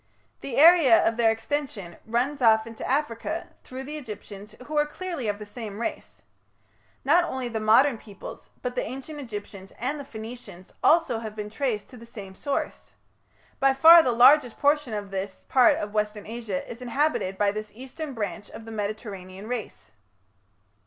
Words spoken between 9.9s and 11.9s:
the Phoenicians also have been traced